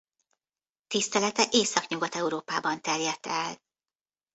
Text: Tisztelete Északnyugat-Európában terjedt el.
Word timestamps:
Tisztelete 0.87 1.47
Északnyugat-Európában 1.51 2.81
terjedt 2.81 3.25
el. 3.25 3.57